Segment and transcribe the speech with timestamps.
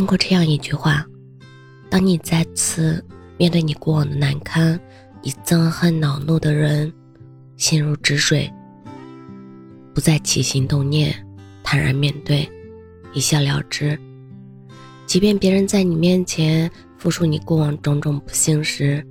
[0.00, 1.04] 听过这样一句话：
[1.90, 3.04] 当你再次
[3.36, 4.80] 面对你过往的难堪，
[5.22, 6.90] 你憎恨恼怒的人，
[7.58, 8.50] 心如止水，
[9.94, 11.14] 不再起心动念，
[11.62, 12.50] 坦然面对，
[13.12, 14.00] 一笑了之。
[15.04, 19.06] 即便别人在你面前复述你过往种种不幸时，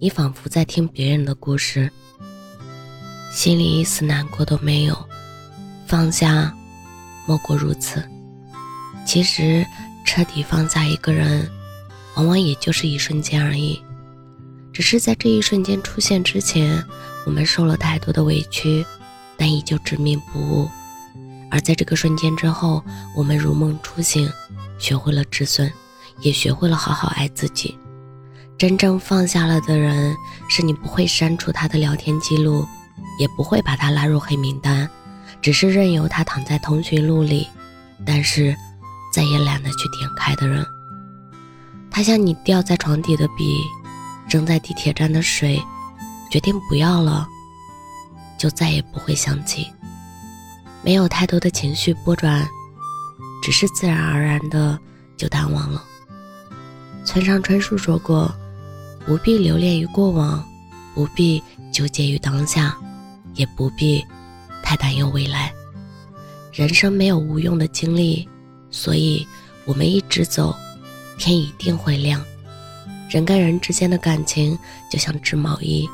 [0.00, 1.92] 你仿佛在听别人的故事，
[3.30, 4.96] 心里一丝难过都没有。
[5.86, 6.50] 放下，
[7.26, 8.02] 莫过如此。
[9.04, 9.66] 其实，
[10.10, 11.48] 彻底放下一个人，
[12.16, 13.80] 往往也就是一瞬间而已。
[14.72, 16.84] 只是在这一瞬间出现之前，
[17.24, 18.84] 我们受了太多的委屈，
[19.36, 20.68] 但依旧执迷不悟；
[21.48, 22.82] 而在这个瞬间之后，
[23.14, 24.28] 我们如梦初醒，
[24.80, 25.72] 学会了止损，
[26.22, 27.78] 也学会了好好爱自己。
[28.58, 30.12] 真正放下了的人，
[30.48, 32.66] 是你不会删除他的聊天记录，
[33.20, 34.90] 也不会把他拉入黑名单，
[35.40, 37.46] 只是任由他躺在通讯录里，
[38.04, 38.56] 但是
[39.12, 40.64] 再也懒得去点开的人。
[41.90, 43.60] 他像你掉在床底的笔，
[44.28, 45.62] 扔在地铁站的水，
[46.30, 47.26] 决定不要了，
[48.38, 49.66] 就再也不会想起。
[50.82, 52.46] 没有太多的情绪波转，
[53.42, 54.78] 只是自然而然的
[55.16, 55.84] 就淡忘了。
[57.04, 58.34] 村上春树说过。
[59.06, 60.44] 不必留恋于过往，
[60.94, 62.76] 不必纠结于当下，
[63.34, 64.04] 也不必
[64.62, 65.50] 太担忧未来。
[66.52, 68.28] 人生没有无用的经历，
[68.70, 69.26] 所以
[69.64, 70.56] 我们一直走，
[71.18, 72.24] 天一定会亮。
[73.08, 74.56] 人跟人之间的感情
[74.90, 75.88] 就像织毛衣，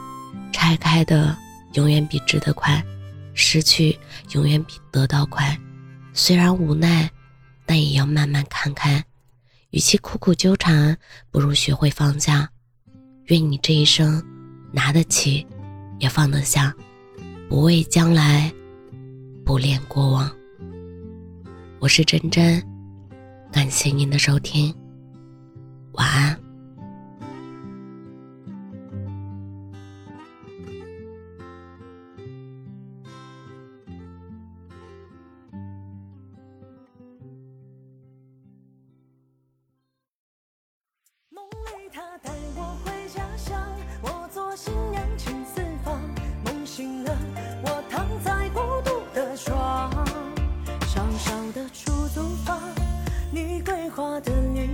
[0.53, 1.37] 拆开的
[1.75, 2.85] 永远比织得快，
[3.33, 3.99] 失去
[4.33, 5.59] 永远比得到快。
[6.13, 7.11] 虽然无奈，
[7.65, 9.03] 但也要慢慢看开。
[9.71, 10.97] 与其苦苦纠缠，
[11.31, 12.49] 不如学会放下。
[13.27, 14.23] 愿你这一生
[14.73, 15.47] 拿得起，
[15.99, 16.75] 也放得下，
[17.49, 18.53] 不畏将来，
[19.45, 20.31] 不恋过往。
[21.87, 22.61] 我是真真，
[23.53, 24.75] 感谢您的收听，
[25.93, 26.37] 晚安。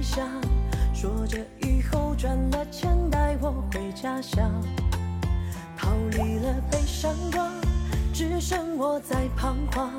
[0.03, 0.27] 下，
[0.93, 4.51] 说着以后赚了钱带我回家乡。
[5.77, 7.51] 逃离了悲伤光，
[8.13, 9.91] 只剩我在彷徨。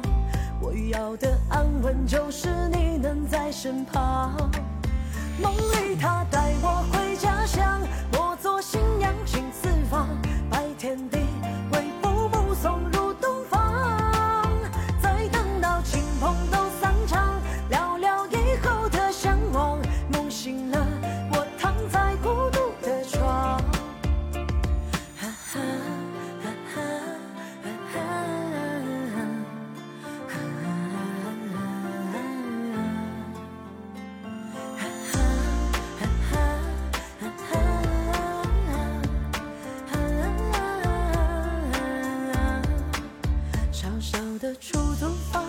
[0.61, 4.49] 我要的安稳就是你能在身旁。
[5.41, 7.42] 梦里他带我回家
[44.43, 45.41] 的出租房，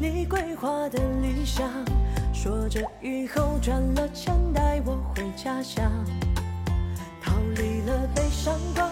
[0.00, 1.70] 你规划的理想，
[2.34, 5.88] 说着以后赚了钱带我回家乡，
[7.22, 8.90] 逃离了悲伤吧，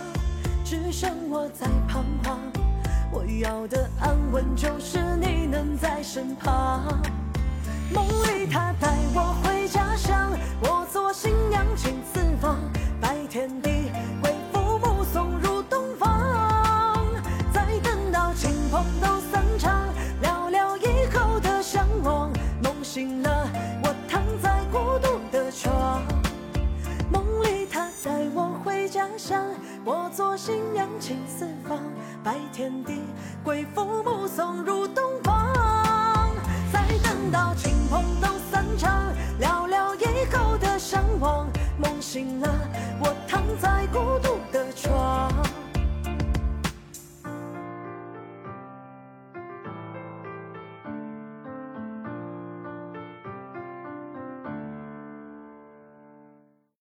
[0.65, 2.39] 只剩我在彷徨。
[3.11, 7.03] 我要的安稳就是你能在身旁。
[7.93, 10.31] 梦里他带我回家乡，
[10.61, 12.57] 我做新娘进四方，
[13.01, 13.74] 拜天地
[22.95, 23.51] 醒了。
[23.83, 26.01] 我躺在孤独的床，
[27.11, 29.45] 梦里他带我回家乡，
[29.85, 31.81] 我做新娘请四方，
[32.23, 33.03] 拜天地，
[33.43, 36.33] 贵父母送入洞房。
[36.73, 41.49] 再等到亲朋都散场，聊聊以后的向往。
[41.77, 42.49] 梦醒了，
[43.01, 45.33] 我躺在孤独的床。